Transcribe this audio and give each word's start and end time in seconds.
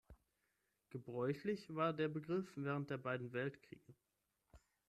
Gebräuchlich 0.89 1.75
war 1.75 1.93
der 1.93 2.07
Begriff 2.07 2.49
während 2.55 2.89
der 2.89 2.97
beiden 2.97 3.33
Weltkriege. 3.33 3.93